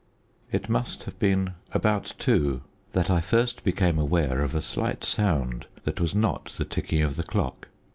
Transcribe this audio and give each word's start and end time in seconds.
It 0.51 0.67
must 0.67 1.03
have 1.03 1.19
been 1.19 1.51
about 1.73 2.15
two 2.17 2.61
that 2.93 3.11
I 3.11 3.21
first 3.21 3.63
became 3.63 3.99
aware 3.99 4.41
of 4.41 4.55
a 4.55 4.59
slight 4.63 5.03
sound 5.03 5.67
that 5.83 6.01
was 6.01 6.15
not 6.15 6.45
the 6.57 6.65
ticking 6.65 7.03
of 7.03 7.17
the 7.17 7.23
clock. 7.23 7.67